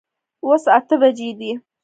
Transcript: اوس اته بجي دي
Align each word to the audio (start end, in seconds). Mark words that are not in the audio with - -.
اوس 0.45 0.63
اته 0.77 0.95
بجي 1.01 1.29
دي 1.39 1.51